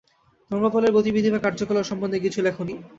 ধর্মপালের 0.51 0.95
গতিবিধি 0.97 1.29
বা 1.31 1.39
কার্যকলাপ 1.45 1.85
সম্বন্ধে 1.89 2.17
কিছু 2.19 2.39
লেখনি। 2.41 2.73